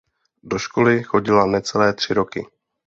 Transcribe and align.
Do 0.43 0.57
školy 0.59 1.03
chodila 1.03 1.45
necelé 1.45 1.93
tři 1.93 2.13
roky. 2.13 2.45